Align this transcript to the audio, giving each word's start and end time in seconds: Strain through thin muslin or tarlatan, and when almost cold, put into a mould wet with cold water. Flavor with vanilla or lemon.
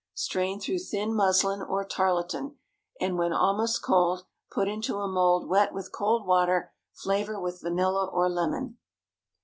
Strain 0.15 0.59
through 0.59 0.79
thin 0.79 1.13
muslin 1.13 1.61
or 1.61 1.85
tarlatan, 1.85 2.57
and 2.99 3.19
when 3.19 3.31
almost 3.31 3.83
cold, 3.83 4.25
put 4.49 4.67
into 4.67 4.97
a 4.97 5.07
mould 5.07 5.47
wet 5.47 5.75
with 5.75 5.91
cold 5.91 6.25
water. 6.25 6.73
Flavor 6.91 7.39
with 7.39 7.61
vanilla 7.61 8.07
or 8.11 8.27
lemon. 8.27 8.79